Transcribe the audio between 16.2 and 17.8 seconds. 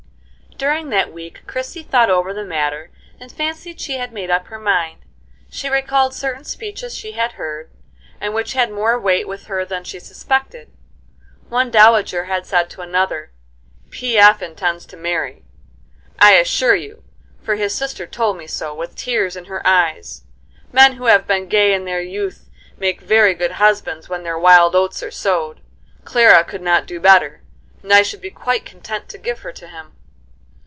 assure you, for his